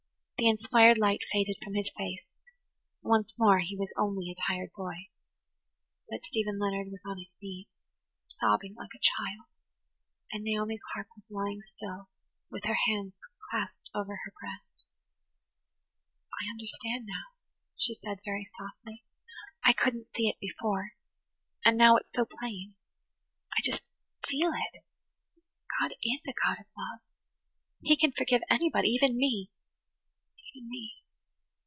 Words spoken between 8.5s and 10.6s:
like a child; and